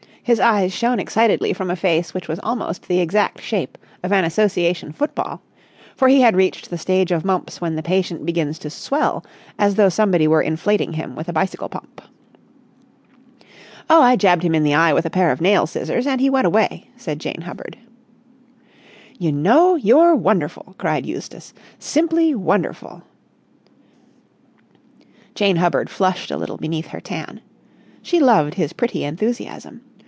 [0.23, 4.23] His eyes shone excitedly from a face which was almost the exact shape of an
[4.23, 5.41] Association football;
[5.95, 9.25] for he had reached the stage of mumps when the patient begins to swell
[9.57, 12.01] as though somebody were inflating him with a bicycle pump.
[13.89, 16.29] "Oh, I jabbed him in the eye with a pair of nail scissors, and he
[16.29, 17.75] went away!" said Jane Hubbard.
[19.17, 21.51] "You know, you're wonderful!" cried Eustace.
[21.79, 23.01] "Simply wonderful!"
[25.33, 27.41] Jane Hubbard flushed a little beneath her tan.
[28.03, 29.81] She loved his pretty enthusiasm.